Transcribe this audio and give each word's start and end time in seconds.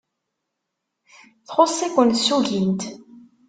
Txuṣṣ-iken 1.47 2.09
tsugint. 2.11 2.81